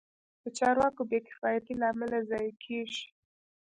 د 0.41 0.43
چارواکو 0.57 1.01
بې 1.09 1.19
کفایتۍ 1.27 1.73
له 1.81 1.85
امله 1.93 2.17
ضایع 2.29 2.53
کېږي. 2.65 3.05